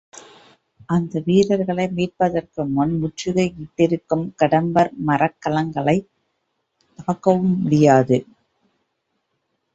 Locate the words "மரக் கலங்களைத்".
5.03-6.09